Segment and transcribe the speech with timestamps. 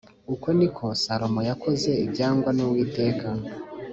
[0.33, 3.27] Uko ni ko Salomo yakoze ibyangwa n’Uwiteka